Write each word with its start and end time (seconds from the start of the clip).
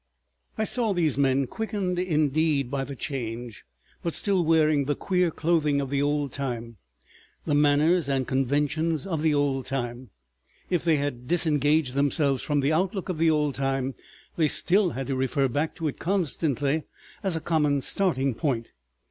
I 0.57 0.63
saw 0.63 0.93
these 0.95 1.15
men 1.15 1.45
quickened 1.45 1.99
indeed 1.99 2.71
by 2.71 2.83
the 2.83 2.95
Change, 2.95 3.63
but 4.01 4.15
still 4.15 4.43
wearing 4.43 4.85
the 4.85 4.95
queer 4.95 5.29
clothing 5.29 5.79
of 5.79 5.91
the 5.91 6.01
old 6.01 6.31
time, 6.31 6.77
the 7.45 7.53
manners 7.53 8.09
and 8.09 8.27
conventions 8.27 9.05
of 9.05 9.21
the 9.21 9.35
old 9.35 9.67
time; 9.67 10.09
if 10.71 10.83
they 10.83 10.97
had 10.97 11.27
disengaged 11.27 11.93
themselves 11.93 12.41
from 12.41 12.61
the 12.61 12.73
outlook 12.73 13.09
of 13.09 13.19
the 13.19 13.29
old 13.29 13.53
time 13.53 13.93
they 14.37 14.47
still 14.47 14.89
had 14.89 15.05
to 15.05 15.15
refer 15.15 15.47
back 15.47 15.75
to 15.75 15.87
it 15.87 15.99
constantly 15.99 16.81
as 17.21 17.35
a 17.35 17.39
common 17.39 17.79
starting 17.83 18.33
point. 18.33 18.71